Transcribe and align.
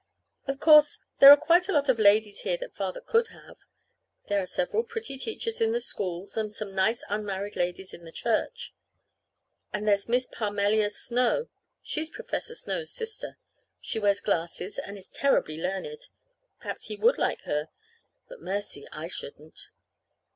Of 0.47 0.59
course, 0.59 0.97
there 1.19 1.29
are 1.29 1.37
quite 1.37 1.69
a 1.69 1.71
lot 1.71 1.87
of 1.87 1.99
ladies 1.99 2.39
here 2.39 2.57
that 2.57 2.73
Father 2.73 3.01
could 3.01 3.27
have. 3.27 3.57
There 4.29 4.41
are 4.41 4.47
several 4.47 4.81
pretty 4.83 5.15
teachers 5.15 5.61
in 5.61 5.73
the 5.73 5.79
schools, 5.79 6.35
and 6.35 6.51
some 6.51 6.73
nice 6.73 7.03
unmarried 7.07 7.55
ladies 7.55 7.93
in 7.93 8.03
the 8.03 8.11
church. 8.11 8.73
And 9.71 9.87
there's 9.87 10.09
Miss 10.09 10.25
Parmelia 10.25 10.89
Snow. 10.89 11.49
She's 11.83 12.09
Professor 12.09 12.55
Snow's 12.55 12.91
sister. 12.91 13.37
She 13.79 13.99
wears 13.99 14.21
glasses 14.21 14.79
and 14.79 14.97
is 14.97 15.07
terribly 15.07 15.57
learned. 15.59 16.07
Maybe 16.65 16.79
he 16.81 16.95
would 16.95 17.19
like 17.19 17.43
her. 17.43 17.69
But, 18.27 18.41
mercy! 18.41 18.87
I 18.91 19.07
shouldn't. 19.07 19.67